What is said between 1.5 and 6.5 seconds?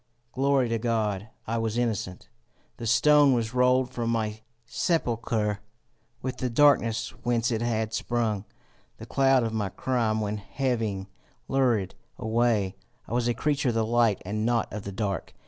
was innocent! The stone was rolled from my sepulchre. With the